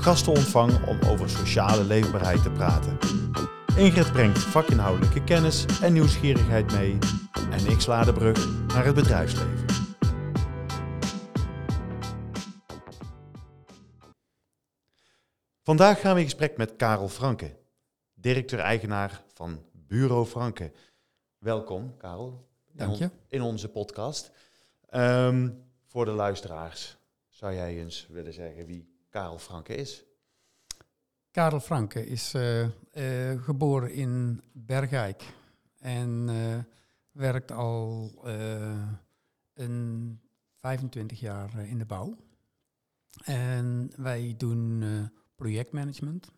[0.00, 2.98] gasten ontvang om over sociale leefbaarheid te praten.
[3.76, 6.98] Ingrid brengt vakinhoudelijke kennis en nieuwsgierigheid mee
[7.50, 9.66] en ik sla de brug naar het bedrijfsleven.
[15.62, 17.56] Vandaag gaan we in gesprek met Karel Franke,
[18.14, 20.72] directeur-eigenaar van Bureau Franke.
[21.38, 22.48] Welkom, Karel.
[22.72, 23.10] Dank je.
[23.28, 24.30] In onze podcast.
[24.88, 25.50] Ehm,
[25.86, 26.96] voor de luisteraars,
[27.28, 30.04] zou jij eens willen zeggen wie Karel Franke is?
[31.30, 35.22] Karel Franke is uh, uh, geboren in Bergijk
[35.78, 36.58] en uh,
[37.10, 38.10] werkt al
[39.54, 40.20] een
[40.60, 42.16] 25 jaar in de bouw.
[43.24, 44.84] En wij doen
[45.34, 46.32] projectmanagement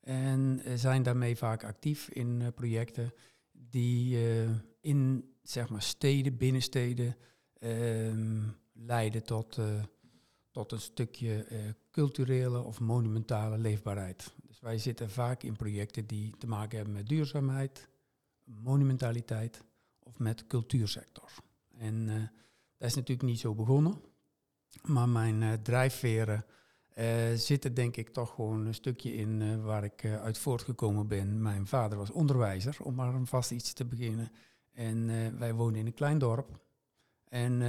[0.00, 3.14] en zijn daarmee vaak actief in projecten
[3.52, 4.18] die
[4.80, 7.16] in zeg maar steden, binnensteden
[7.58, 9.58] ehm, leiden tot
[10.50, 11.46] tot een stukje
[11.90, 14.34] culturele of monumentale leefbaarheid.
[14.46, 17.88] Dus wij zitten vaak in projecten die te maken hebben met duurzaamheid,
[18.44, 19.62] monumentaliteit
[19.98, 21.30] of met cultuursector.
[21.78, 22.14] En uh,
[22.76, 24.00] dat is natuurlijk niet zo begonnen,
[24.82, 26.44] maar mijn uh, drijfveren
[27.34, 31.42] zitten denk ik toch gewoon een stukje in waar ik uit voortgekomen ben.
[31.42, 34.32] Mijn vader was onderwijzer, om maar een vast iets te beginnen.
[34.72, 35.06] En
[35.38, 36.60] wij woonden in een klein dorp.
[37.28, 37.60] En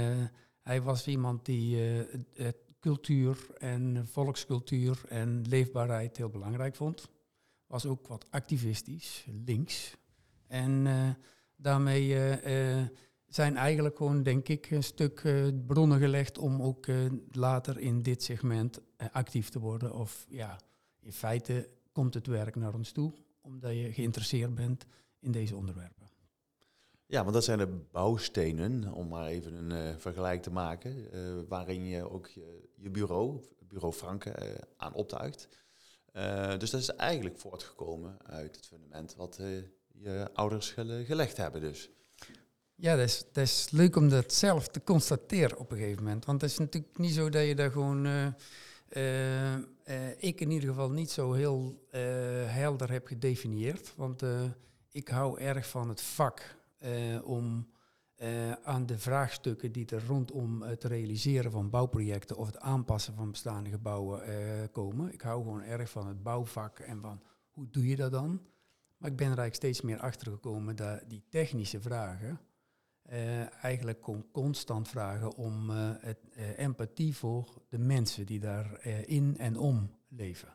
[0.60, 1.76] hij was iemand die
[2.34, 7.08] het cultuur en volkscultuur en leefbaarheid heel belangrijk vond.
[7.66, 9.96] Was ook wat activistisch, links.
[10.46, 11.10] En uh,
[11.56, 12.86] daarmee uh, uh,
[13.26, 15.22] zijn eigenlijk gewoon, denk ik, een stuk
[15.66, 16.86] bronnen gelegd om ook
[17.30, 18.80] later in dit segment
[19.12, 19.94] actief te worden.
[19.94, 20.58] Of ja,
[21.00, 24.86] in feite komt het werk naar ons toe, omdat je geïnteresseerd bent
[25.18, 26.01] in deze onderwerpen.
[27.12, 31.40] Ja, want dat zijn de bouwstenen, om maar even een uh, vergelijk te maken, uh,
[31.48, 32.28] waarin je ook
[32.76, 35.48] je, bureau, bureau Franke, uh, aan optuigt.
[36.58, 39.40] dus dat is eigenlijk voortgekomen uit het fundament wat
[39.92, 40.70] je ouders
[41.04, 41.90] gelegd hebben dus.
[42.74, 46.24] Ja, dat is, is leuk om dat zelf te constateren op een gegeven moment.
[46.24, 48.06] Want het is natuurlijk niet zo dat je daar gewoon,
[50.18, 51.86] ik in ieder geval niet zo heel
[52.46, 53.92] helder heb gedefinieerd.
[53.96, 54.22] Want
[54.92, 56.60] ik hou erg van het vak
[57.24, 57.66] om
[58.22, 63.30] uh, aan de vraagstukken die er rondom het realiseren van bouwprojecten of het aanpassen van
[63.30, 64.34] bestaande gebouwen uh,
[64.72, 65.12] komen.
[65.12, 68.40] Ik hou gewoon erg van het bouwvak en van hoe doe je dat dan?
[68.96, 72.40] Maar ik ben er eigenlijk steeds meer achter gekomen dat die technische vragen
[73.60, 76.18] eigenlijk constant vragen om het,
[76.56, 80.54] empathie voor de mensen die daar in en om leven.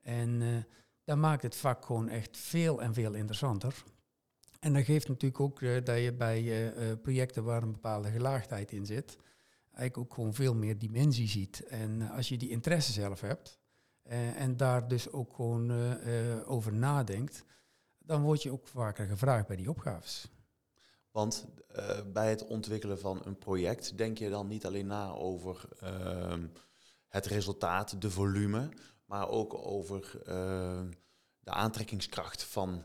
[0.00, 0.66] En
[1.04, 3.84] dat maakt het vak gewoon echt veel en veel interessanter.
[4.64, 8.72] En dat geeft natuurlijk ook uh, dat je bij uh, projecten waar een bepaalde gelaagdheid
[8.72, 9.16] in zit,
[9.72, 11.66] eigenlijk ook gewoon veel meer dimensie ziet.
[11.66, 13.58] En als je die interesse zelf hebt
[14.36, 15.96] en daar dus ook gewoon
[16.44, 17.44] over nadenkt,
[17.98, 20.30] dan word je ook vaker gevraagd bij die opgaves.
[21.10, 21.46] Want
[22.12, 26.46] bij het ontwikkelen van een project denk je dan niet alleen na over ehm,
[27.08, 28.68] het resultaat, de volume,
[29.04, 30.20] maar ook over
[31.40, 32.84] de aantrekkingskracht van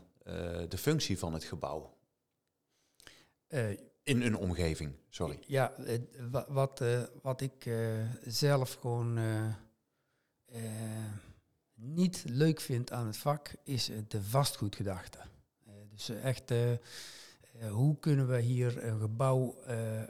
[0.68, 1.98] de functie van het gebouw?
[3.48, 3.70] Uh,
[4.02, 5.38] in een omgeving, sorry.
[5.46, 5.98] Ja, uh,
[6.48, 6.84] wat,
[7.22, 7.70] wat ik
[8.24, 9.18] zelf gewoon
[11.74, 15.18] niet leuk vind aan het vak, is de vastgoedgedachte.
[15.90, 16.52] dus echt,
[17.70, 19.58] hoe kunnen we hier een gebouw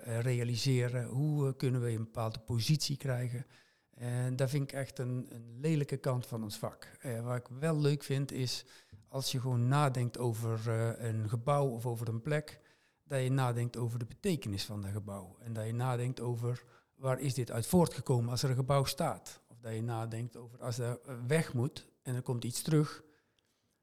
[0.04, 1.04] realiseren?
[1.04, 3.46] Hoe kunnen we een bepaalde positie krijgen?
[3.94, 6.88] En dat vind ik echt een, een lelijke kant van ons vak.
[7.22, 8.64] wat ik wel leuk vind, is
[9.10, 12.60] als je gewoon nadenkt over uh, een gebouw of over een plek,
[13.04, 15.36] dat je nadenkt over de betekenis van dat gebouw.
[15.40, 16.64] En dat je nadenkt over
[16.94, 19.40] waar is dit uit voortgekomen als er een gebouw staat.
[19.48, 23.02] Of dat je nadenkt over als er weg moet en er komt iets terug.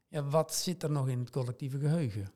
[0.08, 2.32] Ja, wat zit er nog in het collectieve geheugen?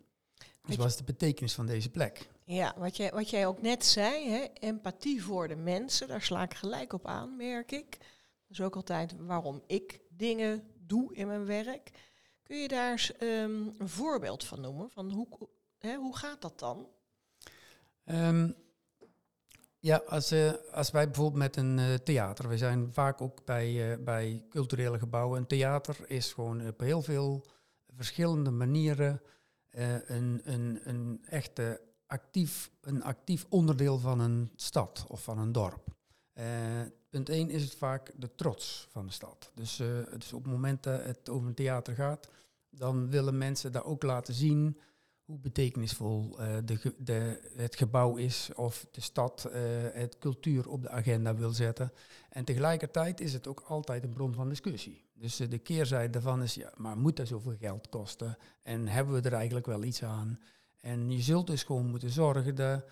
[0.62, 2.30] Dus wat is de betekenis van deze plek?
[2.44, 6.44] Ja, wat jij, wat jij ook net zei, hè, empathie voor de mensen, daar sla
[6.44, 7.98] ik gelijk op aan, merk ik.
[8.48, 11.92] Dat is ook altijd waarom ik dingen doe in mijn werk.
[12.52, 14.90] Kun je daar ehm, een voorbeeld van noemen?
[14.90, 15.28] Van hoe,
[15.78, 16.88] hè, hoe gaat dat dan?
[18.06, 18.56] Um,
[19.80, 23.92] Ja, als, uh, als wij bijvoorbeeld met een uh, theater, we zijn vaak ook bij,
[23.92, 25.40] uh, bij culturele gebouwen.
[25.40, 27.46] Een theater is gewoon op heel veel
[27.96, 29.22] verschillende manieren
[29.70, 35.96] een, een, een echte actief, een actief onderdeel van een stad of van een dorp.
[37.10, 39.52] punt 1 is het vaak de trots van de stad.
[39.56, 39.76] Dus,
[40.18, 42.28] dus op het moment dat het over een theater gaat,
[42.72, 44.80] dan willen mensen daar ook laten zien
[45.32, 49.54] hoe betekenisvol uh, de, de, het gebouw is of de stad uh,
[49.94, 51.92] het cultuur op de agenda wil zetten.
[52.30, 55.06] En tegelijkertijd is het ook altijd een bron van discussie.
[55.14, 58.38] Dus uh, de keerzijde daarvan is, ja, maar moet dat zoveel geld kosten?
[58.64, 60.40] En hebben we er eigenlijk wel iets aan?
[60.78, 62.86] En je zult dus gewoon moeten zorgen dat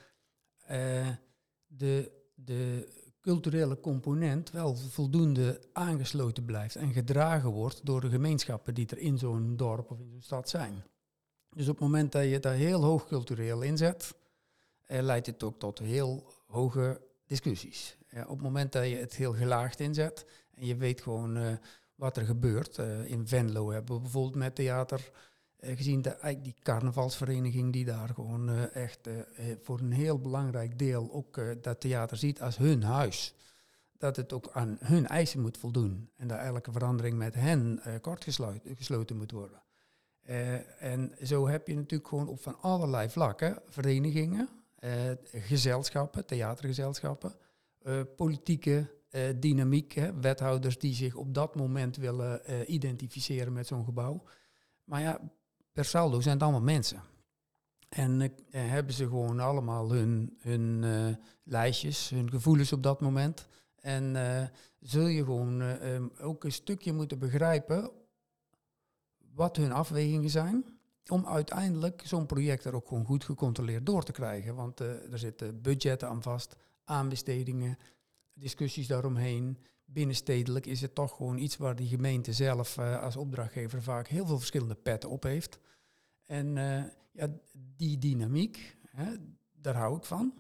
[1.67, 2.87] de, de
[3.21, 9.17] culturele component wel voldoende aangesloten blijft en gedragen wordt door de gemeenschappen die er in
[9.17, 10.83] zo'n dorp of in zo'n stad zijn.
[11.49, 14.15] Dus op het moment dat je dat heel hoog cultureel inzet,
[14.85, 17.97] eh, leidt het ook tot heel hoge discussies.
[18.11, 21.51] Op het moment dat je het heel gelaagd inzet en je weet gewoon uh,
[21.95, 22.77] wat er gebeurt.
[22.77, 25.11] Uh, in Venlo hebben we bijvoorbeeld met theater
[25.61, 29.09] gezien dat eigenlijk die carnavalsvereniging die daar gewoon echt
[29.61, 33.33] voor een heel belangrijk deel ook dat theater ziet als hun huis.
[33.97, 39.17] Dat het ook aan hun eisen moet voldoen en dat elke verandering met hen kortgesloten
[39.17, 39.61] moet worden.
[40.79, 44.49] En zo heb je natuurlijk gewoon op van allerlei vlakken verenigingen,
[45.33, 47.35] gezelschappen, theatergezelschappen,
[48.15, 48.97] politieke
[49.35, 52.41] dynamiek, hè, wethouders die zich op dat moment willen
[52.71, 54.23] identificeren met zo'n gebouw.
[54.83, 55.19] Maar ja,
[55.79, 57.01] per saldo zijn het allemaal mensen.
[57.89, 60.85] En hebben ze gewoon allemaal hun, hun
[61.43, 63.47] lijstjes, hun gevoelens op dat moment.
[63.75, 64.15] En
[64.79, 67.91] zul je gewoon um, ook een stukje moeten begrijpen
[69.33, 70.65] wat hun afwegingen zijn,
[71.07, 74.55] om uiteindelijk zo'n project er ook gewoon goed gecontroleerd door te krijgen.
[74.55, 77.77] Want er zitten budgetten aan vast, aanbestedingen,
[78.33, 79.57] discussies daaromheen.
[79.85, 84.37] Binnenstedelijk is het toch gewoon iets waar die gemeente zelf als opdrachtgever vaak heel veel
[84.37, 85.59] verschillende petten op heeft.
[86.29, 87.27] En uh, ja,
[87.75, 89.15] die dynamiek, hè,
[89.51, 90.33] daar hou ik van.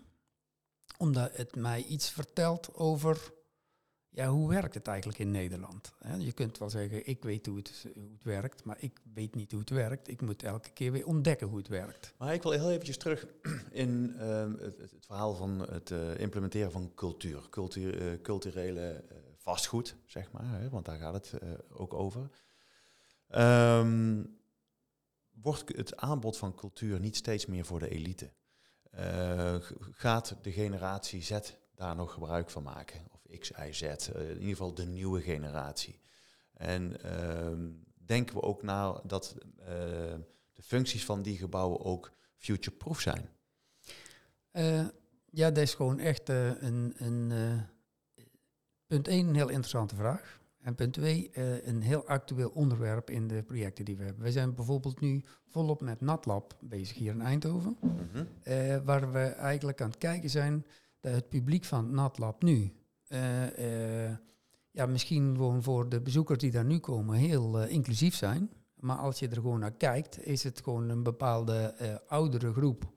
[0.97, 3.33] Omdat het mij iets vertelt over
[4.09, 5.93] ja, hoe werkt het eigenlijk in Nederland?
[6.17, 9.51] Je kunt wel zeggen, ik weet hoe het, hoe het werkt, maar ik weet niet
[9.51, 10.07] hoe het werkt.
[10.07, 12.13] Ik moet elke keer weer ontdekken hoe het werkt.
[12.17, 13.27] Maar ik wil heel eventjes terug
[13.71, 17.49] in ehm, het, het, verhaal van het uh, implementeren van cultuur.
[17.49, 19.03] Cultuur, uh, culturele
[19.37, 21.33] vastgoed, zeg maar, hè, want daar gaat het
[21.69, 22.29] ook over.
[23.35, 24.38] Um,
[25.41, 28.31] wordt het aanbod van cultuur niet steeds meer voor de elite?
[29.91, 31.39] gaat de generatie Z
[31.75, 33.01] daar nog gebruik van maken?
[33.39, 33.81] X, Y, Z.
[33.81, 35.99] Eh, in ieder geval de nieuwe generatie.
[36.53, 39.67] En ehm, denken we ook na dat eh,
[40.53, 43.29] de functies van die gebouwen ook future-proof zijn?
[45.31, 47.31] Ja, dat is gewoon echt een, een
[48.87, 50.38] punt 1 een heel interessante vraag.
[50.61, 51.29] En punt 2,
[51.63, 54.23] een heel actueel onderwerp in de projecten die we hebben.
[54.23, 57.77] We zijn bijvoorbeeld nu volop met NatLab bezig hier in Eindhoven.
[57.81, 58.83] Mhm.
[58.83, 60.65] waar we eigenlijk aan het kijken zijn
[60.99, 62.71] dat het publiek van NatLab nu
[63.09, 64.11] uh,
[64.71, 68.49] ja, misschien gewoon voor de bezoekers die daar nu komen heel inclusief zijn.
[68.75, 71.75] Maar als je er gewoon naar kijkt, is het gewoon een bepaalde
[72.07, 72.91] oudere groep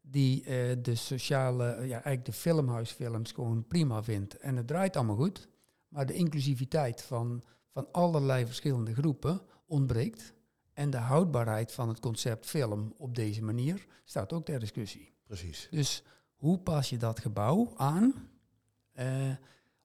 [0.00, 0.42] die
[0.80, 4.36] de sociale, ja, eigenlijk de filmhuisfilms gewoon prima vindt.
[4.36, 5.48] En het draait allemaal goed,
[5.88, 10.34] maar de inclusiviteit van, van allerlei verschillende groepen ontbreekt.
[10.72, 15.12] En de houdbaarheid van het concept film op deze manier staat ook ter discussie.
[15.26, 15.68] Precies.
[15.70, 16.02] Dus
[16.34, 18.14] hoe pas je dat gebouw aan?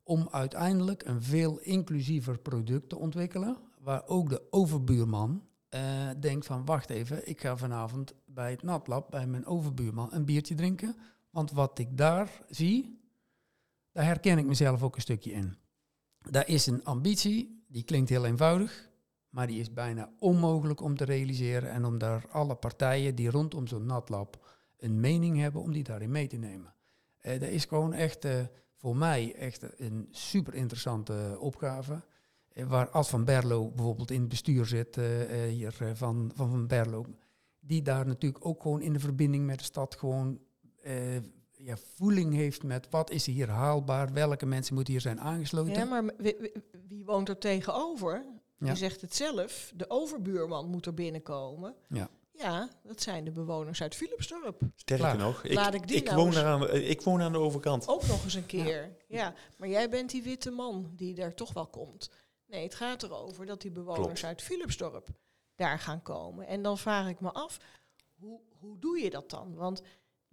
[0.04, 6.66] om uiteindelijk een veel inclusiever product te ontwikkelen, waar ook de overbuurman uh, denkt van
[6.66, 10.96] wacht even, ik ga vanavond bij het natlab, bij mijn overbuurman, een biertje drinken,
[11.30, 13.00] want wat ik daar zie,
[13.92, 15.56] daar herken ik mezelf ook een stukje in.
[16.30, 18.90] Daar is een ambitie, die klinkt heel eenvoudig,
[19.30, 23.68] maar die is bijna onmogelijk om te realiseren en om daar alle partijen die rondom
[23.68, 26.74] zo'n natlab een mening hebben, om die daarin mee te nemen.
[27.22, 28.26] Uh, dat is gewoon echt...
[28.26, 28.42] Uh,
[28.76, 32.04] voor mij echt een super interessante opgave.
[32.54, 34.96] Eh, waar Ad van Berlo bijvoorbeeld in het bestuur zit,
[35.50, 37.06] hier van, van Van Berlo.
[37.60, 40.40] Die daar natuurlijk ook gewoon in de verbinding met de stad gewoon
[41.64, 45.74] ja, voeling heeft met wat is hier haalbaar, welke mensen moeten hier zijn aangesloten.
[45.74, 46.52] Ja, maar wie,
[46.88, 48.26] wie woont er tegenover?
[48.58, 51.76] Je zegt het zelf, de overbuurman moet er binnenkomen.
[51.88, 52.10] Ja.
[52.32, 54.62] Ja, dat zijn de bewoners uit Philipsdorp.
[54.76, 57.88] Sterker nog, ik, Laat ik, die ik, nou woon aan, ik woon aan de overkant.
[57.88, 58.96] Ook nog eens een keer.
[59.08, 59.34] Ja.
[59.58, 62.10] maar jij bent die witte man die daar toch wel komt.
[62.48, 65.08] Nee, het gaat erover dat die bewoners uit Philipsdorp
[65.56, 66.48] daar gaan komen.
[66.48, 67.58] En dan vraag ik me af,
[68.16, 69.56] hoe, hoe doe je dat dan?
[69.56, 69.82] Want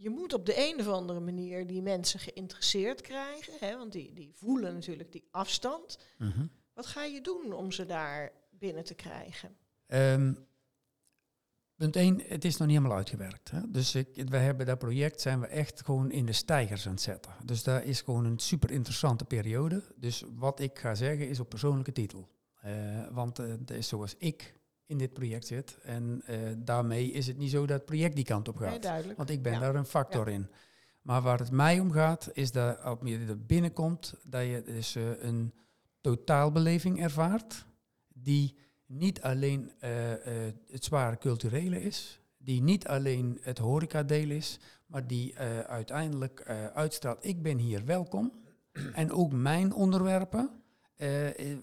[0.01, 4.13] je moet op de een of andere manier die mensen geïnteresseerd krijgen, hè, want die,
[4.13, 5.99] die voelen natuurlijk die afstand.
[6.19, 6.47] Mhm.
[6.73, 9.57] Wat ga je doen om ze daar binnen te krijgen?
[9.87, 10.35] Ehm,
[11.75, 13.51] punt 1, het is nog niet helemaal uitgewerkt.
[13.51, 13.71] Hè?
[13.71, 17.03] Dus ik, we hebben dat project, zijn we echt gewoon in de stijgers aan het
[17.03, 17.33] zetten.
[17.45, 19.83] Dus dat is gewoon een super interessante periode.
[19.97, 22.29] Dus wat ik ga zeggen is op persoonlijke titel.
[22.61, 24.60] Eh, want uh, dat is zoals ik
[24.91, 25.79] in dit project zit.
[25.83, 28.83] En uh, daarmee is het niet zo dat het project die kant op gaat.
[29.05, 29.15] Nee.
[29.17, 29.59] Want ik ben Ja.
[29.59, 30.49] daar een factor in.
[31.03, 34.95] Maar waar het mij om gaat, is dat op je er binnenkomt, dat je dus
[34.95, 35.53] eh, een
[36.01, 37.67] totaalbeleving ervaart,
[38.09, 38.55] die
[38.87, 40.13] niet alleen eh,
[40.47, 46.41] eh, het zware culturele is, die niet alleen het horecadeel is, maar die eh, uiteindelijk
[46.41, 48.33] eh, uitstraalt, ik ben hier welkom.
[48.95, 50.51] en ook mijn onderwerpen
[50.97, 51.59] eh, eh,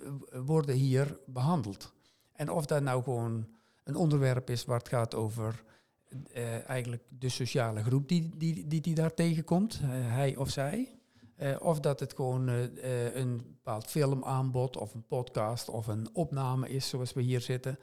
[0.46, 1.94] worden hier behandeld.
[2.38, 3.48] En of dat nou gewoon
[3.84, 5.64] een onderwerp is waar het gaat over
[6.34, 11.00] eh, eigenlijk de sociale groep die, die, die, die daar tegenkomt, eh, hij of zij.
[11.36, 16.90] Eh, of dat het gewoon een bepaald filmaanbod of een podcast of een opname is
[16.90, 17.80] zoals we hier zitten.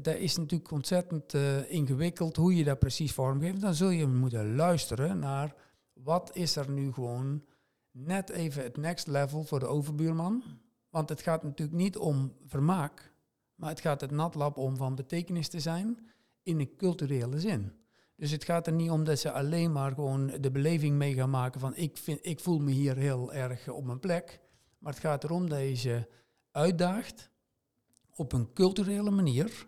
[0.00, 1.34] Dat is natuurlijk ontzettend
[1.68, 3.60] ingewikkeld hoe je dat precies vormgeeft.
[3.60, 5.54] Dan zul je moeten luisteren naar
[5.92, 7.44] wat is er nu gewoon
[7.90, 10.42] net even het next level voor de overbuurman.
[10.90, 13.12] Want het gaat natuurlijk niet om vermaak,
[13.58, 15.98] maar het gaat het natlab om van betekenis te zijn
[16.42, 17.72] in een culturele zin.
[18.16, 21.30] Dus het gaat er niet om dat ze alleen maar gewoon de beleving mee gaan
[21.30, 24.40] maken van ik, vind, ik voel me hier heel erg op mijn plek.
[24.78, 26.06] Maar het gaat erom dat je ze
[26.50, 27.30] uitdaagt
[28.14, 29.66] op een culturele manier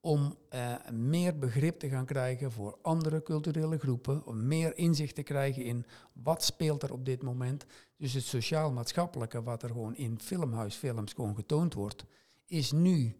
[0.00, 5.22] om eh, meer begrip te gaan krijgen voor andere culturele groepen, om meer inzicht te
[5.22, 7.66] krijgen in wat speelt er op dit moment.
[7.96, 12.04] Dus het sociaal-maatschappelijke wat er gewoon in filmhuisfilms gewoon getoond wordt,
[12.46, 13.16] is nu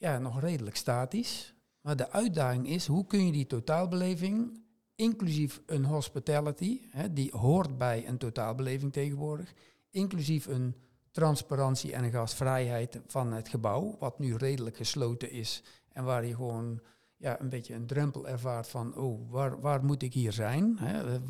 [0.00, 1.54] ja, nog redelijk statisch.
[1.80, 4.62] Maar de uitdaging is, hoe kun je die totaalbeleving,
[4.94, 9.52] inclusief een hospitality, hè, die hoort bij een totaalbeleving tegenwoordig,
[9.90, 10.74] inclusief een
[11.10, 16.34] transparantie en een gastvrijheid van het gebouw, wat nu redelijk gesloten is en waar je
[16.34, 16.80] gewoon
[17.16, 20.78] ja, een beetje een drempel ervaart van, oh, waar, waar moet ik hier zijn?
[20.78, 21.22] Hè?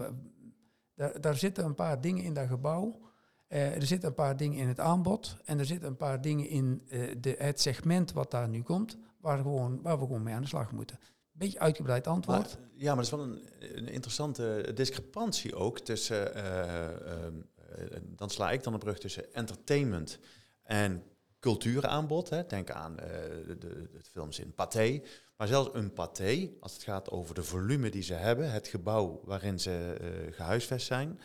[0.94, 3.09] Daar, daar zitten een paar dingen in dat gebouw.
[3.50, 6.48] Eh, er zitten een paar dingen in het aanbod en er zitten een paar dingen
[6.48, 10.34] in eh, de, het segment wat daar nu komt, waar, gewoon, waar we gewoon mee
[10.34, 10.98] aan de slag moeten.
[11.32, 12.58] Beetje uitgebreid antwoord.
[12.58, 13.42] Maar, ja, maar dat is wel een,
[13.76, 17.34] een interessante discrepantie ook tussen, eh, ehm,
[17.78, 20.18] eh, dan sla ik dan een brug tussen entertainment
[20.62, 21.02] en
[21.40, 22.28] cultuuraanbod.
[22.30, 22.46] Hè.
[22.46, 23.08] Denk aan eh,
[23.46, 25.02] de, de, de films in Pathé.
[25.36, 29.20] Maar zelfs een Pathé, als het gaat over de volume die ze hebben, het gebouw
[29.24, 31.20] waarin ze eh, gehuisvest zijn.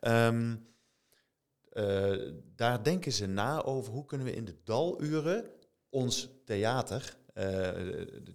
[0.00, 0.56] ehm,
[1.72, 5.50] eh, daar denken ze na over hoe kunnen we in de daluren
[5.88, 7.44] ons theater, eh,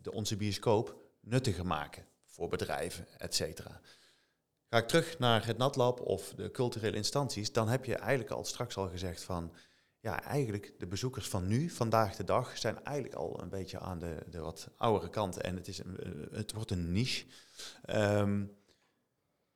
[0.01, 3.81] de, onze bioscoop, nuttiger maken voor bedrijven, et cetera.
[4.69, 8.45] Ga ik terug naar het NatLab of de culturele instanties, dan heb je eigenlijk al
[8.45, 9.53] straks al gezegd van,
[9.99, 13.99] ja, eigenlijk de bezoekers van nu, vandaag de dag, zijn eigenlijk al een beetje aan
[13.99, 17.25] de, de wat oudere kant en het, is een, eh, het wordt een niche.
[17.83, 18.45] Ehm,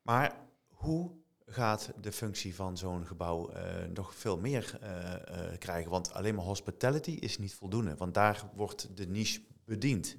[0.02, 1.12] maar hoe
[1.50, 3.64] gaat de functie van zo'n gebouw eh,
[3.94, 5.92] nog veel meer eh, eh, krijgen?
[5.92, 10.16] Want alleen maar hospitality is niet voldoende, want daar wordt de niche bediend.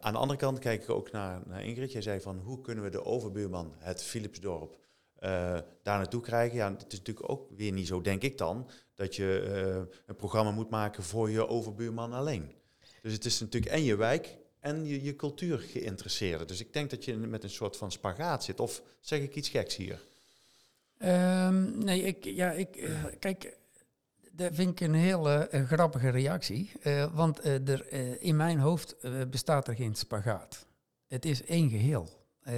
[0.00, 1.92] Aan de andere kant kijk ik ook naar, naar Ingrid.
[1.92, 4.78] Jij zei van hoe kunnen we de overbuurman, het Philipsdorp,
[5.18, 6.56] daar naartoe krijgen?
[6.56, 10.50] Ja, het is natuurlijk ook weer niet zo, denk ik dan, dat je een programma
[10.50, 12.54] moet maken voor je overbuurman alleen.
[13.02, 16.44] Dus het is natuurlijk en je wijk en je, je cultuur geïnteresseerde.
[16.44, 18.60] Dus ik denk dat je met een soort van spagaat zit.
[18.60, 20.00] Of zeg ik iets geks hier?
[20.98, 23.56] Ehm, nee, ik, ja, ik, eh, kijk,
[24.32, 26.70] dat vind ik een heel eh, grappige reactie.
[26.82, 27.92] eh, want er,
[28.22, 28.96] in mijn hoofd
[29.30, 30.66] bestaat er geen spagaat.
[31.06, 32.08] Het is één geheel.
[32.42, 32.54] Eh,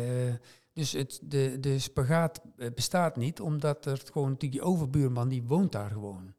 [0.72, 2.40] dus het, de, de spagaat
[2.74, 6.34] bestaat niet, omdat er gewoon die overbuurman die woont daar gewoon.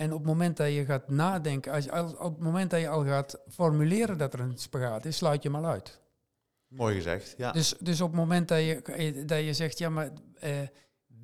[0.00, 3.04] En op het moment dat je gaat nadenken, als op het moment dat je al
[3.04, 6.00] gaat formuleren dat er een spagaat is, sluit je hem al uit.
[6.68, 7.52] Mooi gezegd, ja.
[7.52, 10.52] Dus, dus op het moment dat je, dat je zegt, ja, maar eh,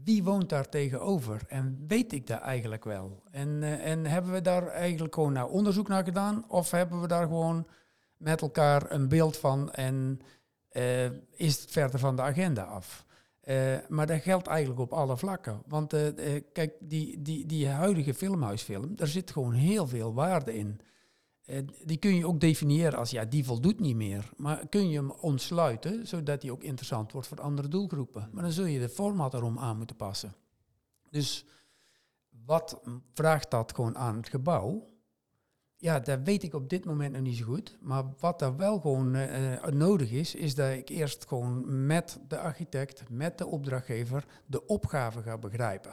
[0.05, 1.43] wie woont daar tegenover?
[1.49, 3.23] En weet ik dat eigenlijk wel?
[3.31, 6.45] En, eh, en hebben we daar eigenlijk gewoon nou onderzoek naar gedaan?
[6.49, 7.67] Of hebben we daar gewoon
[8.17, 10.21] met elkaar een beeld van en
[10.69, 13.06] eh, is het verder van de agenda af?
[13.47, 15.63] Eh, maar dat geldt eigenlijk op alle vlakken.
[15.67, 20.57] Want eh, eh, kijk, die, die, die huidige filmhuisfilm, daar zit gewoon heel veel waarde
[20.57, 20.81] in.
[21.85, 24.31] Die kun je ook definiëren als, ja, die voldoet niet meer.
[24.37, 28.29] Maar kun je hem ontsluiten, zodat die ook interessant wordt voor andere doelgroepen.
[28.33, 30.35] Maar dan zul je de format erom aan moeten passen.
[31.11, 31.45] Dus
[32.45, 32.81] wat
[33.13, 34.87] vraagt dat gewoon aan het gebouw?
[35.77, 37.77] Ja, dat weet ik op dit moment nog niet zo goed.
[37.81, 42.39] Maar wat er wel gewoon eh, nodig is, is dat ik eerst gewoon met de
[42.39, 45.91] architect, met de opdrachtgever, de opgave ga begrijpen.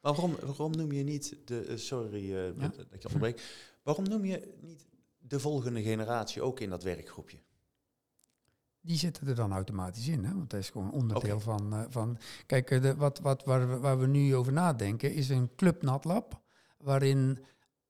[0.00, 2.68] Maar waarom, waarom noem je niet de, eh, sorry eh, Ja.
[2.68, 3.42] dat ik onderbreek,
[3.82, 4.86] waarom noem je niet
[5.18, 7.38] de volgende generatie ook in dat werkgroepje?
[8.82, 10.34] Die zitten er dan automatisch in, hè?
[10.34, 12.18] want dat is gewoon onderdeel van, eh, van...
[12.46, 15.82] Kijk, eh, de, wat, wat, waar, we, waar we nu over nadenken is een club
[15.82, 16.40] natlab,
[16.78, 17.38] waarin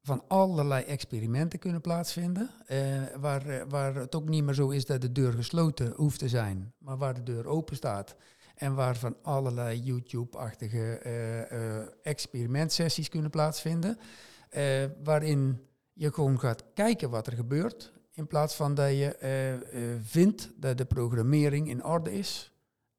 [0.02, 2.78] van allerlei experimenten kunnen plaatsvinden, eh,
[3.18, 6.28] waar, eh, waar het ook niet meer zo is dat de deur gesloten hoeft te
[6.28, 8.16] zijn, maar waar de deur open staat
[8.54, 13.98] en waar van allerlei YouTube-achtige eh, experimentsessies kunnen plaatsvinden,
[15.04, 20.78] waarin je gewoon gaat kijken wat er gebeurt, in plaats van dat je vindt dat
[20.78, 22.52] de programmering in orde is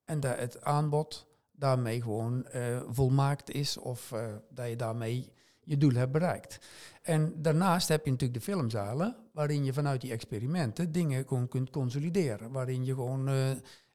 [0.06, 2.46] en dat het aanbod daarmee gewoon
[2.90, 4.14] volmaakt is of
[4.50, 5.32] dat je daarmee
[5.64, 6.60] je doel hebt bereikt.
[7.02, 11.70] En daarnaast heb je natuurlijk de filmzalen, waarin je vanuit die experimenten dingen gewoon kunt
[11.70, 13.28] consolideren, waarin je gewoon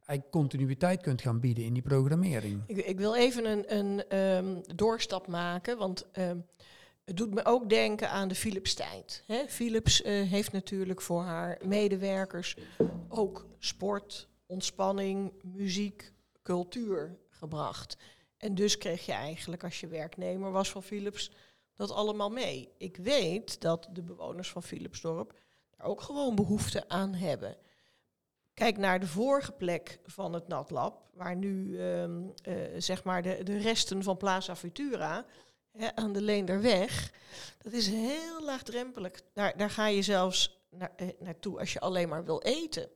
[0.06, 2.62] eigenlijk continuïteit kunt gaan bieden in die programmering.
[2.66, 6.38] Ik, ik wil even een, een ehm, doorstap maken, want ehm,
[7.04, 9.22] het doet me ook denken aan de Philips tijd.
[9.26, 9.44] Hè?
[9.48, 12.56] Philips eh, heeft natuurlijk voor haar medewerkers
[13.08, 17.96] ook sport, ontspanning, muziek, cultuur gebracht.
[18.36, 21.30] En dus kreeg je eigenlijk, als je werknemer was van Philips,
[21.76, 22.74] dat allemaal mee.
[22.78, 25.38] Ik weet dat de bewoners van Philipsdorp
[25.76, 27.56] daar ook gewoon behoefte aan hebben.
[28.54, 33.42] Kijk naar de vorige plek van het natlab, waar nu ehm, eh, zeg maar de,
[33.42, 35.26] de resten van Plaza Futura
[35.72, 37.12] hè, aan de Leenderweg.
[37.62, 39.22] Dat is heel laagdrempelig.
[39.32, 42.88] Daar, daar ga je zelfs eh, naartoe als je alleen maar wil eten.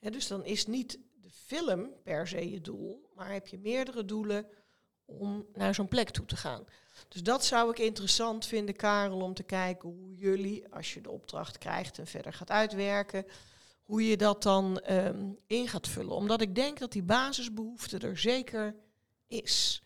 [0.00, 4.46] Dus dan is niet de film per se je doel, maar heb je meerdere doelen
[5.04, 6.64] om naar zo'n plek toe te gaan.
[7.08, 11.10] Dus dat zou ik interessant vinden, Karel, om te kijken hoe jullie, als je de
[11.10, 13.26] opdracht krijgt en verder gaat uitwerken,
[13.84, 16.14] hoe je dat dan ehm, in gaat vullen.
[16.14, 18.74] Omdat ik denk dat die basisbehoefte er zeker
[19.26, 19.82] is.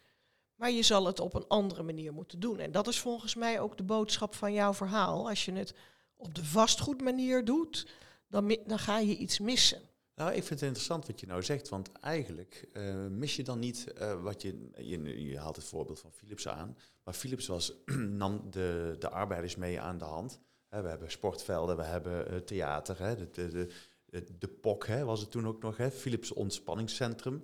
[0.55, 2.59] Maar je zal het op een andere manier moeten doen.
[2.59, 5.29] En dat is volgens mij ook de boodschap van jouw verhaal.
[5.29, 5.75] Als je het
[6.17, 7.87] op de vastgoedmanier doet,
[8.29, 9.83] dan, dan ga je iets missen.
[10.15, 13.59] Nou, ik vind het interessant wat je nou zegt, want eigenlijk eh, mis je dan
[13.59, 15.27] niet eh, wat je, je...
[15.27, 17.73] Je haalt het voorbeeld van Philips aan, maar Philips was,
[18.23, 20.41] nam de, de arbeiders mee aan de hand.
[20.69, 23.69] We hebben sportvelden, we hebben eh, theater, de, de,
[24.05, 27.43] de, de, POC was het toen ook nog, Philips Ontspanningscentrum.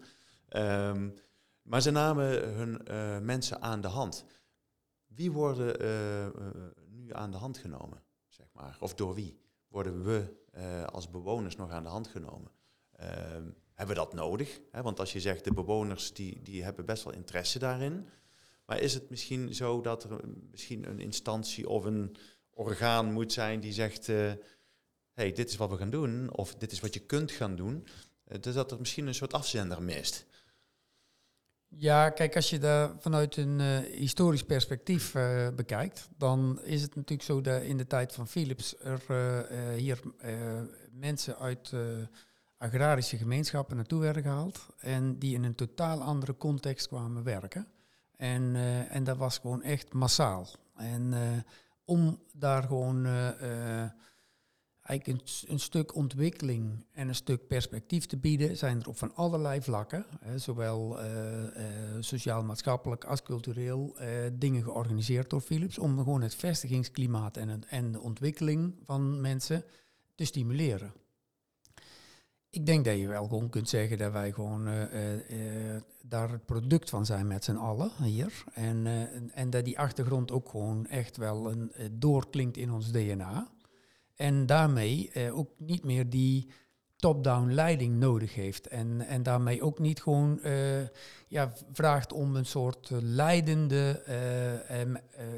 [0.48, 1.10] Ehm,
[1.62, 2.80] maar ze namen hun
[3.24, 4.24] mensen aan de hand.
[5.06, 5.76] Wie worden
[6.88, 8.76] nu aan de hand genomen, zeg maar?
[8.80, 10.38] Of door wie worden we
[10.92, 12.50] als bewoners nog aan de hand genomen?
[13.00, 14.60] Ehm, hebben we dat nodig?
[14.70, 14.82] Hè?
[14.82, 18.08] Want als je zegt de bewoners die, die hebben best wel interesse daarin.
[18.66, 22.16] Maar is het misschien zo dat er misschien een instantie of een
[22.50, 24.32] orgaan moet zijn die zegt: eh,
[25.12, 27.86] hey, dit is wat we gaan doen, of dit is wat je kunt gaan doen.
[28.24, 30.26] Eh, dus dat er misschien een soort afzender mist.
[31.68, 35.12] Ja, kijk, als je daar vanuit een eh, historisch perspectief
[35.54, 39.02] bekijkt, dan is het natuurlijk zo dat in de tijd van Philips er
[39.76, 40.00] hier
[40.90, 41.72] mensen uit
[42.60, 47.66] agrarische gemeenschappen naartoe werden gehaald en die in een totaal andere context kwamen werken.
[48.16, 50.46] En, eh, en dat was gewoon echt massaal.
[50.74, 51.20] En eh,
[51.84, 53.90] om daar gewoon eh,
[54.82, 59.62] eigenlijk een, stuk ontwikkeling en een stuk perspectief te bieden, zijn er op van allerlei
[59.62, 60.98] vlakken, hè, zowel
[62.00, 63.96] sociaal-maatschappelijk als cultureel,
[64.32, 69.64] dingen georganiseerd door Philips om gewoon het vestigingsklimaat en, en de ontwikkeling van mensen
[70.14, 70.92] te stimuleren.
[72.50, 76.30] Ik denk dat je wel gewoon kunt zeggen dat wij gewoon eh, eh, eh, daar
[76.30, 78.44] het product van zijn met z'n allen hier.
[78.54, 78.86] En,
[79.34, 83.48] en- dat die achtergrond ook gewoon echt wel een, doorklinkt in ons DNA.
[84.14, 86.50] En daarmee ook niet meer die
[86.96, 88.66] top-down leiding nodig heeft.
[88.68, 90.40] En, en daarmee ook niet gewoon
[91.28, 94.02] ja, vraagt om een soort leidende,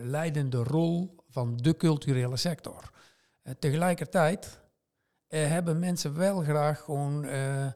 [0.02, 2.90] leidende rol van de culturele sector.
[3.58, 4.61] Tegelijkertijd
[5.38, 7.66] hebben mensen wel graag gewoon eh,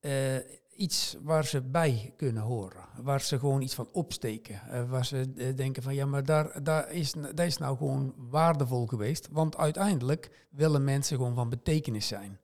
[0.00, 0.44] eh,
[0.76, 2.84] iets waar ze bij kunnen horen.
[3.02, 4.60] Waar ze gewoon iets van opsteken.
[4.70, 8.14] Eh, waar ze eh, denken van ja, maar daar, daar is, dat is nou gewoon
[8.16, 9.28] waardevol geweest.
[9.30, 12.40] Want uiteindelijk willen mensen gewoon van betekenis zijn.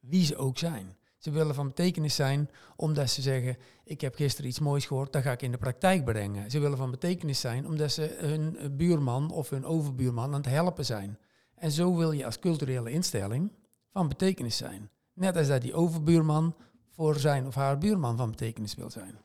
[0.00, 0.96] Wie ze ook zijn.
[1.18, 5.22] Ze willen van betekenis zijn omdat ze zeggen: Ik heb gisteren iets moois gehoord, dat
[5.22, 6.50] ga ik in de praktijk brengen.
[6.50, 10.46] Ze willen van betekenis zijn omdat ze hun eh, buurman of hun overbuurman aan het
[10.46, 11.18] helpen zijn.
[11.54, 13.52] En zo wil je als culturele instelling
[13.92, 14.90] van betekenis zijn.
[15.12, 16.56] Net als dat die overbuurman
[16.90, 19.18] voor zijn of haar buurman van betekenis wil zijn.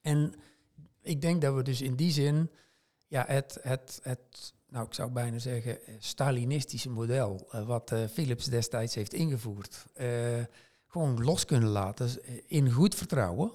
[0.00, 0.34] En
[1.00, 2.50] ik denk dat we dus in die zin
[3.06, 9.12] ja, het, het, het, nou ik zou bijna zeggen, Stalinistische model, wat Philips destijds heeft
[9.12, 9.86] ingevoerd,
[10.86, 12.10] gewoon los kunnen laten
[12.46, 13.52] in goed vertrouwen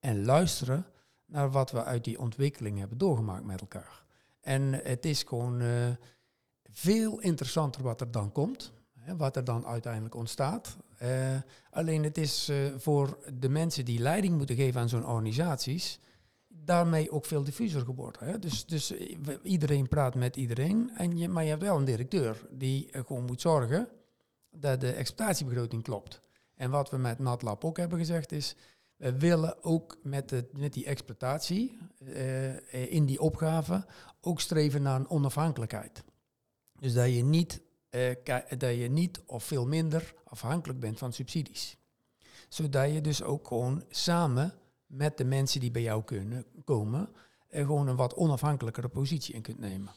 [0.00, 0.86] en luisteren
[1.26, 4.04] naar wat we uit die ontwikkeling hebben doorgemaakt met elkaar.
[4.40, 5.62] En het is gewoon
[6.70, 8.72] veel interessanter wat er dan komt,
[9.16, 10.76] wat er dan uiteindelijk ontstaat.
[11.02, 11.08] Uh,
[11.70, 16.00] alleen het is uh, voor de mensen die leiding moeten geven aan zo'n organisaties,
[16.48, 18.26] daarmee ook veel diffuser geworden.
[18.26, 18.38] Hè.
[18.38, 22.46] Dus, dus eh, iedereen praat met iedereen, en je, maar je hebt wel een directeur
[22.50, 23.88] die gewoon moet zorgen
[24.50, 26.20] dat de exploitatiebegroting klopt.
[26.54, 28.56] En wat we met NatLab ook hebben gezegd is,
[28.96, 31.78] we willen ook met, de, met die exploitatie
[32.70, 33.86] in die opgave
[34.20, 36.04] ook streven naar een onafhankelijkheid.
[36.80, 37.62] Dus dat je niet,
[38.58, 41.76] dat je niet of veel minder afhankelijk bent van subsidies.
[42.48, 44.54] Zodat je dus ook gewoon samen
[44.86, 47.08] met de mensen die bij jou kunnen komen,
[47.50, 49.92] uh, gewoon een wat onafhankelijkere positie in kunt nemen.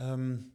[0.00, 0.52] Um,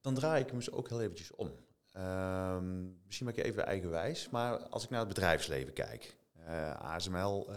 [0.00, 1.50] dan draai ik hem dus ook heel eventjes om.
[1.96, 6.16] Um, misschien maak ik even eigenwijs, maar als ik naar het bedrijfsleven kijk.
[6.38, 7.50] Uh, eh, ASML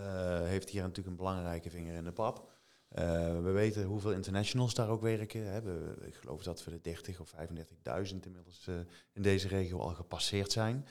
[0.44, 2.50] heeft hier natuurlijk een belangrijke vinger in de pap.
[2.98, 3.04] Uh,
[3.42, 5.46] we weten hoeveel internationals daar ook werken.
[5.46, 5.62] Hè.
[5.62, 8.76] We, ik geloof dat we de 30 of 35.000 inmiddels uh,
[9.14, 10.88] in deze regio al gepasseerd zijn.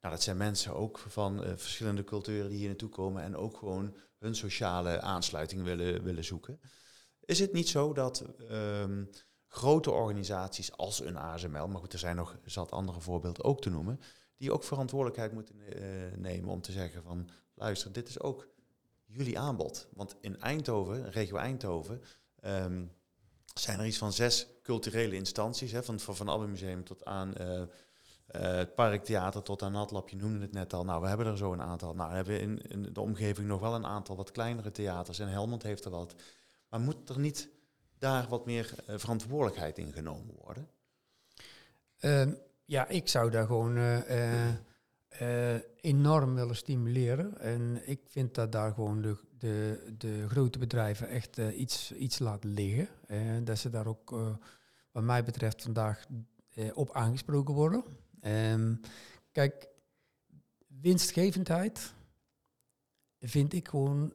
[0.00, 3.56] Nou, dat zijn mensen ook van uh, verschillende culturen die hier naartoe komen en ook
[3.56, 6.60] gewoon hun sociale aansluiting willen, willen zoeken.
[7.20, 9.10] Is het niet zo dat um,
[9.46, 13.70] grote organisaties als een ASML, maar goed, er zijn nog zat andere voorbeelden ook te
[13.70, 14.00] noemen,
[14.36, 15.56] die ook verantwoordelijkheid moeten
[16.16, 18.51] nemen om te zeggen van, luister, dit is ook
[19.12, 19.88] jullie aanbod?
[19.94, 22.02] Want in Eindhoven, regio Eindhoven,
[22.44, 22.92] um,
[23.54, 27.34] zijn er iets van zes culturele instanties, hè, van, van, van Abbe Museum tot aan
[27.40, 27.66] uh, uh,
[28.30, 30.84] het Parktheater tot aan Natlab, je noemde het net al.
[30.84, 31.94] Nou, we hebben er zo een aantal.
[31.94, 35.28] Nou, we hebben in, in de omgeving nog wel een aantal wat kleinere theaters en
[35.28, 36.14] Helmond heeft er wat.
[36.68, 37.48] Maar moet er niet
[37.98, 40.68] daar wat meer uh, verantwoordelijkheid in genomen worden?
[42.00, 42.26] Uh,
[42.64, 43.76] ja, ik zou daar gewoon
[45.20, 47.38] uh, enorm willen stimuleren.
[47.38, 52.18] En ik vind dat daar gewoon de, de, de grote bedrijven echt uh, iets, iets
[52.18, 52.88] laten liggen.
[53.06, 54.10] En dat ze daar ook,
[54.92, 56.06] wat mij betreft, vandaag
[56.74, 57.84] op aangesproken worden.
[58.22, 58.80] Um,
[59.32, 59.68] kijk,
[60.66, 61.92] winstgevendheid
[63.18, 64.12] vind ik gewoon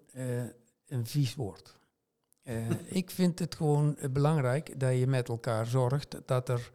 [0.87, 1.77] een vies woord.
[3.01, 6.71] ik vind het gewoon belangrijk dat je met elkaar zorgt dat er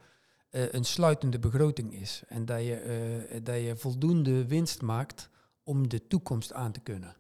[0.53, 2.23] uh, een sluitende begroting is.
[2.29, 5.29] En dat je, uh, dat je voldoende winst maakt
[5.63, 7.17] om de toekomst aan te kunnen.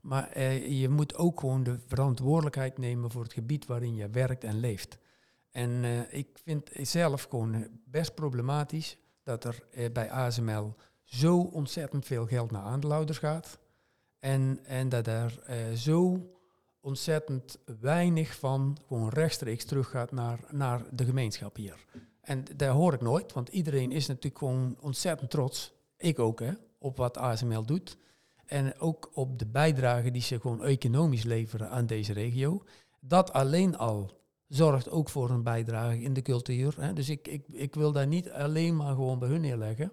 [0.00, 4.44] Maar uh, je moet ook gewoon de verantwoordelijkheid nemen voor het gebied waarin je werkt
[4.44, 4.98] en leeft.
[5.50, 12.50] En ik vind zelf gewoon best problematisch dat er bij ASML zo ontzettend veel geld
[12.50, 13.58] naar aandeelhouders gaat.
[14.18, 15.40] En, en dat er
[15.76, 16.30] zo
[16.80, 21.84] ontzettend weinig van gewoon rechtstreeks teruggaat naar, naar de gemeenschap hier.
[22.24, 26.52] En daar hoor ik nooit, want iedereen is natuurlijk gewoon ontzettend trots, ik ook, hè,
[26.78, 27.96] op wat ASML doet.
[28.46, 32.62] En ook op de bijdrage die ze gewoon economisch leveren aan deze regio.
[33.00, 36.74] Dat alleen al zorgt ook voor een bijdrage in de cultuur.
[36.80, 36.92] Hè.
[36.92, 39.92] Dus ik, ik, ik wil daar niet alleen maar gewoon bij hun neerleggen.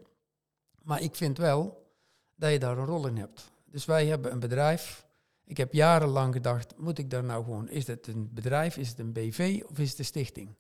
[0.82, 1.92] Maar ik vind wel
[2.36, 3.52] dat je daar een rol in hebt.
[3.66, 5.08] Dus wij hebben een bedrijf.
[5.46, 9.00] Ik heb jarenlang gedacht, moet ik daar nou gewoon, is het een bedrijf, is het
[9.00, 10.56] een BV of is het een stichting?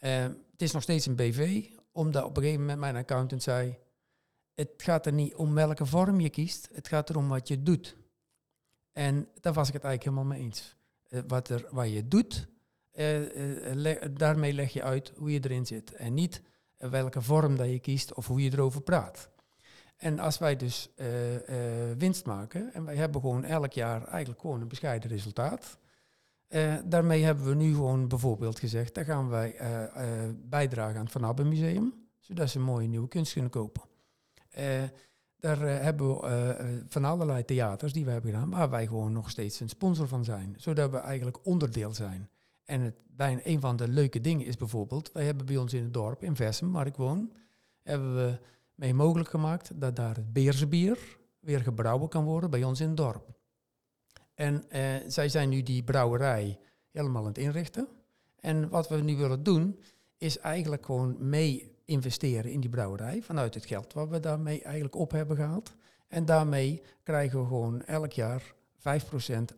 [0.00, 3.78] Uh, het is nog steeds een BV, omdat op een gegeven moment mijn accountant zei,
[4.54, 7.96] het gaat er niet om welke vorm je kiest, het gaat erom wat je doet.
[8.92, 10.76] En daar was ik het eigenlijk helemaal mee eens.
[11.08, 12.48] Uh, wat, er, wat je doet,
[12.92, 15.92] uh, daarmee leg je uit hoe je erin zit.
[15.92, 16.42] En niet
[16.76, 19.30] welke vorm dat je kiest of hoe je erover praat.
[19.96, 20.90] En als wij dus
[21.98, 25.78] winst maken, en wij hebben gewoon elk jaar eigenlijk gewoon een bescheiden resultaat,
[26.48, 31.02] uh, daarmee hebben we nu gewoon bijvoorbeeld gezegd, daar gaan wij uh, uh, bijdragen aan
[31.02, 33.82] het Van Abbe Museum, zodat ze mooie nieuwe kunst kunnen kopen.
[35.38, 39.60] daar hebben we van allerlei theaters die we hebben gedaan, waar wij gewoon nog steeds
[39.60, 42.28] een sponsor van zijn, zodat we eigenlijk onderdeel zijn.
[42.64, 45.82] En het, bijna een van de leuke dingen is bijvoorbeeld, wij hebben bij ons in
[45.82, 47.32] het dorp, in Vessem, waar ik woon,
[47.82, 48.38] hebben we
[48.74, 50.68] mee mogelijk gemaakt dat daar het Beerse
[51.40, 53.37] weer gebrouwen kan worden bij ons in het dorp.
[54.38, 56.58] En uh, zij zijn nu die brouwerij
[56.90, 57.88] helemaal aan het inrichten.
[58.40, 59.78] En wat we nu willen doen,
[60.18, 64.94] is eigenlijk gewoon mee investeren in die brouwerij vanuit het geld wat we daarmee eigenlijk
[64.94, 65.74] op hebben gehaald.
[66.08, 68.82] En daarmee krijgen we gewoon elk jaar 5%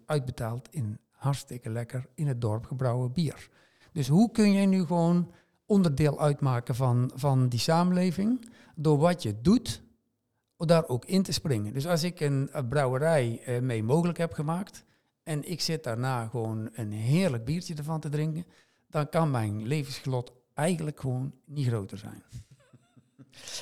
[0.06, 3.48] uitbetaald in hartstikke lekker in het dorp gebrouwen bier.
[3.92, 5.32] Dus hoe kun je nu gewoon
[5.66, 9.82] onderdeel uitmaken van, van die samenleving door wat je doet
[10.68, 11.72] daar ook in te springen.
[11.72, 14.84] Dus als ik een, brouwerij uh, mee mogelijk heb gemaakt
[15.22, 18.46] en ik zit daarna gewoon een heerlijk biertje ervan te drinken,
[18.88, 22.22] dan kan mijn levensgelot eigenlijk gewoon niet groter zijn.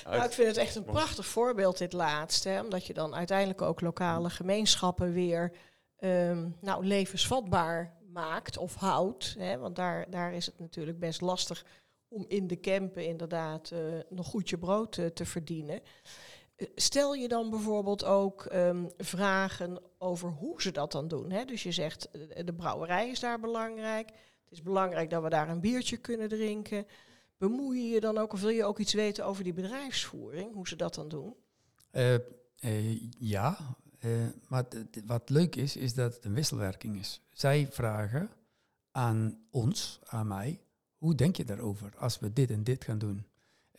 [0.05, 2.49] Nou, ik vind het echt een prachtig voorbeeld, dit laatste.
[2.49, 5.53] Hè, omdat je dan uiteindelijk ook lokale gemeenschappen weer
[5.99, 9.35] ehm, nou, levensvatbaar maakt of houdt.
[9.39, 11.65] Hè, want daar, daar is het natuurlijk best lastig
[12.09, 15.81] om in de campen inderdaad uh, nog goed je brood uh, te verdienen.
[16.75, 21.31] Stel je dan bijvoorbeeld ook um, vragen over hoe ze dat dan doen.
[21.31, 21.45] Hè?
[21.45, 22.09] Dus je zegt,
[22.45, 24.09] de brouwerij is daar belangrijk.
[24.09, 26.87] Het is belangrijk dat we daar een biertje kunnen drinken.
[27.37, 30.69] Bemoei je je dan ook of wil je ook iets weten over die bedrijfsvoering, hoe
[30.69, 31.35] ze dat dan doen?
[33.19, 33.59] ja,
[34.49, 34.65] maar
[35.07, 37.21] wat leuk is, is dat het een wisselwerking is.
[37.31, 38.31] Zij vragen
[38.91, 40.61] aan ons, aan mij,
[40.97, 43.27] hoe denk je daarover als we dit en dit gaan doen?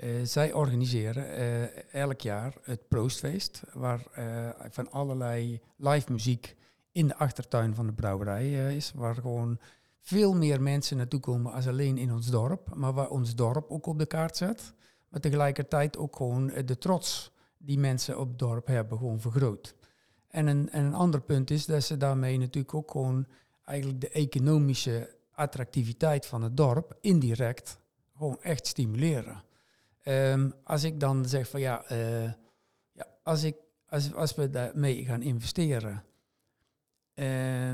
[0.03, 6.55] Uh, zij organiseren uh, elk jaar het Proostfeest, waar uh, van allerlei live muziek
[6.91, 9.59] in de achtertuin van de brouwerij is, waar gewoon
[9.99, 13.85] veel meer mensen naartoe komen als alleen in ons dorp, maar waar ons dorp ook
[13.85, 14.73] op de kaart zet,
[15.09, 19.75] maar tegelijkertijd ook gewoon de trots die mensen op het dorp hebben gewoon vergroot.
[20.27, 23.27] En een, en een ander punt is dat ze daarmee natuurlijk ook gewoon
[23.65, 27.79] eigenlijk de economische attractiviteit van het dorp indirect
[28.17, 29.47] gewoon echt stimuleren.
[30.09, 32.31] Um, als ik dan zeg van ja, uh,
[32.91, 33.55] ja als, ik,
[33.87, 36.03] als, als we daarmee gaan investeren,
[37.15, 37.71] uh,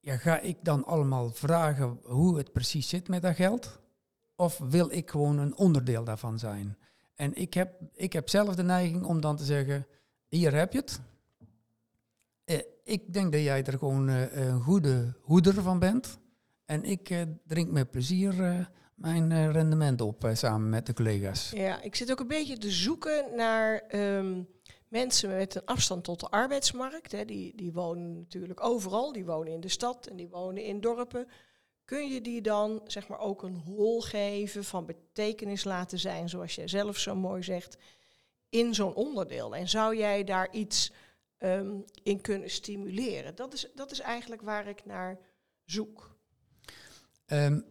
[0.00, 3.80] ja, ga ik dan allemaal vragen hoe het precies zit met dat geld?
[4.36, 6.78] Of wil ik gewoon een onderdeel daarvan zijn?
[7.14, 9.86] En ik heb, ik heb zelf de neiging om dan te zeggen,
[10.28, 11.00] hier heb je het.
[12.44, 16.18] Uh, ik denk dat jij er gewoon een goede hoeder van bent.
[16.64, 21.50] En ik drink met plezier mijn uh, rendement op samen met de collega's.
[21.50, 24.48] Ja, ik zit ook een beetje te zoeken naar um,
[24.88, 27.12] mensen met een afstand tot de arbeidsmarkt.
[27.12, 27.24] Hè.
[27.24, 31.28] Die, die wonen natuurlijk overal, die wonen in de stad en die wonen in dorpen.
[31.84, 36.54] Kun je die dan zeg maar ook een rol geven van betekenis laten zijn, zoals
[36.54, 37.76] jij zelf zo mooi zegt,
[38.48, 39.56] in zo'n onderdeel?
[39.56, 40.92] En zou jij daar iets
[41.38, 43.34] um, in kunnen stimuleren?
[43.34, 45.18] Dat is, dat is eigenlijk waar ik naar
[45.64, 46.16] zoek.
[47.26, 47.64] Um,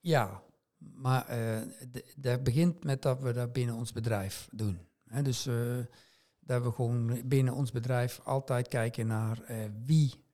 [0.00, 0.42] ja,
[0.78, 1.58] maar uh,
[2.16, 4.78] dat begint met dat we dat binnen ons bedrijf doen.
[5.22, 5.78] Dus uh,
[6.40, 10.26] dat we gewoon binnen ons bedrijf altijd kijken naar uh, wie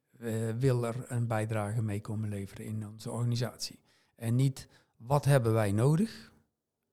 [0.58, 3.78] wil er een bijdrage mee komen leveren in onze organisatie.
[4.16, 6.32] En niet wat hebben wij nodig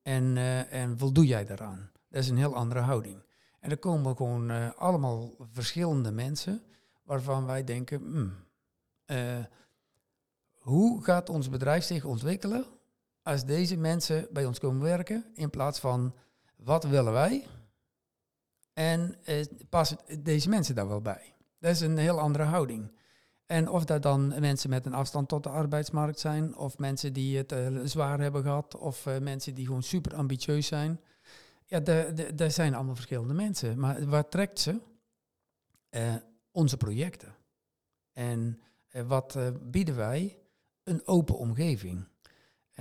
[0.02, 0.38] en,
[0.70, 1.92] en voldoe jij daaraan.
[2.10, 3.24] Dat is een heel andere houding.
[3.60, 6.62] En er komen gewoon allemaal verschillende mensen
[7.04, 8.34] waarvan wij denken, hmm,
[10.52, 12.66] hoe gaat ons bedrijf zich ontwikkelen
[13.23, 16.15] als deze mensen bij ons komen werken, in plaats van
[16.55, 17.47] wat willen wij
[18.73, 21.34] en eh, passen deze mensen daar wel bij.
[21.60, 22.91] Dat is een heel andere houding.
[23.45, 27.38] En of dat dan mensen met een afstand tot de arbeidsmarkt zijn, of mensen die
[27.38, 30.99] het uh, zwaar hebben gehad, of uh, mensen die gewoon super ambitieus zijn.
[31.65, 31.79] Ja,
[32.34, 33.79] dat zijn allemaal verschillende mensen.
[33.79, 34.79] Maar wat trekt ze?
[35.89, 36.15] Uh,
[36.51, 37.36] onze projecten.
[38.13, 38.62] En
[39.07, 40.41] wat bieden wij?
[40.84, 42.05] een open omgeving.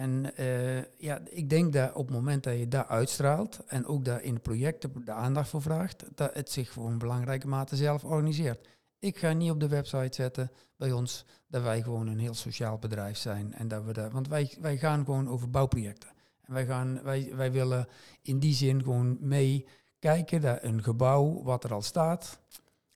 [0.01, 4.05] En uh, ja, ik denk dat op het moment dat je daar uitstraalt en ook
[4.05, 7.77] daar in de projecten de aandacht voor vraagt, dat het zich voor een belangrijke mate
[7.77, 8.69] zelf organiseert.
[8.99, 12.79] Ik ga niet op de website zetten bij ons dat wij gewoon een heel sociaal
[12.79, 13.55] bedrijf zijn.
[13.55, 16.11] En dat we daar, want wij, wij gaan gewoon over bouwprojecten.
[16.43, 17.89] En wij, gaan, wij, wij willen
[18.23, 19.67] in die zin gewoon mee
[19.99, 22.41] kijken naar een gebouw wat er al staat.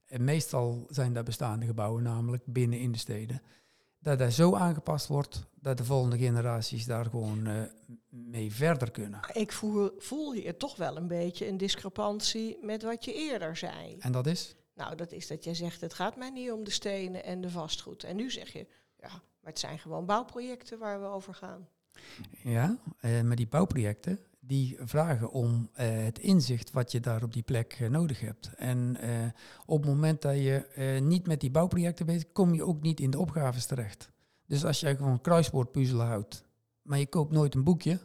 [0.07, 3.43] En meestal zijn dat bestaande gebouwen, namelijk binnen in de steden
[4.05, 7.62] dat dat zo aangepast wordt dat de volgende generaties daar gewoon uh,
[8.09, 9.21] mee verder kunnen.
[9.33, 13.97] Ik voel, voel hier toch wel een beetje een discrepantie met wat je eerder zei.
[13.99, 14.57] En dat is?
[14.75, 17.51] Nou, dat is dat jij zegt, het gaat mij niet om de stenen en de
[17.51, 18.05] vastgoed.
[18.05, 18.67] En nu zeg je,
[19.01, 21.69] ja, maar het zijn gewoon bouwprojecten waar we over gaan.
[22.43, 27.33] Ja, uh, maar die bouwprojecten, die vragen om uh, het inzicht wat je daar op
[27.33, 28.50] die plek uh, nodig hebt.
[28.57, 29.09] En uh,
[29.66, 33.11] op het moment dat je niet met die bouwprojecten bent, kom je ook niet in
[33.11, 34.11] de opgaves terecht.
[34.46, 36.44] Dus als je gewoon kruiswoordpuzzelen houdt,
[36.83, 37.98] maar je koopt nooit een boekje,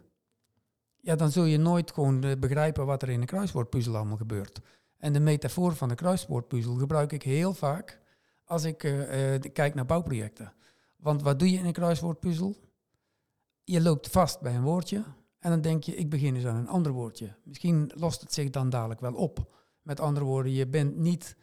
[1.02, 4.62] ja, dan zul je nooit gewoon begrijpen wat er in een kruiswoordpuzzel allemaal gebeurt.
[4.98, 8.02] En de metafoor van de kruiswoordpuzzel gebruik ik heel vaak
[8.46, 8.78] als ik
[9.54, 10.54] kijk naar bouwprojecten.
[10.96, 12.56] Want wat doe je in een kruiswoordpuzzel?
[13.64, 15.04] Je loopt vast bij een woordje,
[15.40, 17.36] en dan denk je, ik begin eens aan een ander woordje.
[17.44, 19.58] Misschien lost het zich dan dadelijk wel op.
[19.82, 21.36] Met andere woorden, je bent niet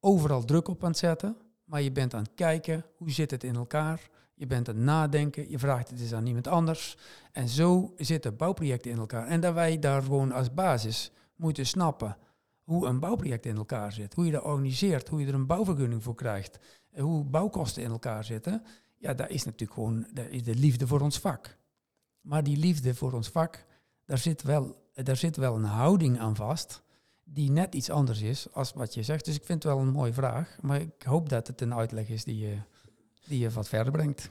[0.00, 3.44] overal druk op aan het zetten, maar je bent aan het kijken, hoe zit het
[3.44, 4.08] in elkaar?
[4.34, 6.96] Je bent aan het nadenken, je vraagt het eens aan iemand anders.
[7.32, 9.26] En zo zitten bouwprojecten in elkaar.
[9.26, 12.16] En dat wij daar gewoon als basis moeten snappen
[12.70, 16.02] hoe een bouwproject in elkaar zit, hoe je dat organiseert, hoe je er een bouwvergunning
[16.02, 16.58] voor krijgt,
[16.98, 18.62] hoe bouwkosten in elkaar zitten,
[18.96, 20.06] ja, dat is natuurlijk gewoon
[20.44, 21.58] de liefde voor ons vak.
[22.20, 23.64] Maar die liefde voor ons vak,
[24.04, 26.82] daar zit wel, daar zit wel een houding aan vast
[27.32, 29.24] die net iets anders is als wat je zegt.
[29.24, 32.08] Dus ik vind het wel een mooie vraag, maar ik hoop dat het een uitleg
[32.08, 32.58] is die je,
[33.26, 34.30] die je wat verder brengt.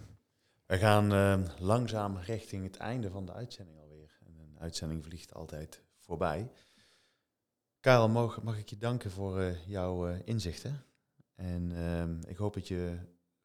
[0.65, 4.17] We gaan uh, langzaam richting het einde van de uitzending alweer.
[4.25, 6.51] En een uitzending vliegt altijd voorbij.
[7.79, 10.83] Karel, mag, mag ik je danken voor uh, jouw uh, inzichten.
[11.35, 12.97] En ehm, ik hoop dat je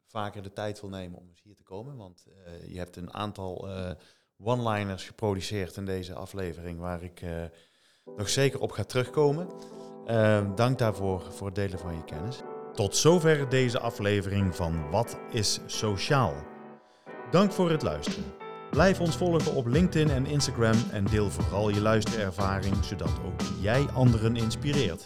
[0.07, 1.97] vaker de tijd wil nemen om eens hier te komen.
[1.97, 2.27] Want
[2.67, 3.69] je hebt een aantal
[4.39, 7.23] one-liners geproduceerd in deze aflevering waar ik
[8.17, 9.49] nog zeker op ga terugkomen.
[10.07, 12.43] Ehm, dank daarvoor voor het delen van je kennis.
[12.73, 16.35] Tot zover deze aflevering van Wat is Sociaal?
[17.31, 18.25] Dank voor het luisteren.
[18.71, 23.87] Blijf ons volgen op LinkedIn en Instagram en deel vooral je luisterervaring, zodat ook jij
[23.95, 25.05] anderen inspireert.